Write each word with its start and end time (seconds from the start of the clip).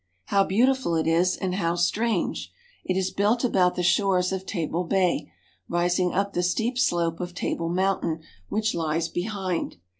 How 0.25 0.43
beautiful 0.43 0.95
it 0.95 1.05
is 1.05 1.37
and 1.37 1.53
how 1.53 1.75
strange! 1.75 2.51
It 2.83 2.97
is 2.97 3.11
built 3.11 3.43
about 3.43 3.75
the 3.75 3.83
shores 3.83 4.31
of 4.31 4.47
Table 4.47 4.83
Bay, 4.83 5.31
rising 5.69 6.11
up 6.11 6.33
the 6.33 6.41
steep 6.41 6.79
slope 6.79 7.19
of 7.19 7.35
Table 7.35 7.69
Mountain 7.69 8.21
which 8.49 8.73
lies 8.73 9.09
behind. 9.09 9.75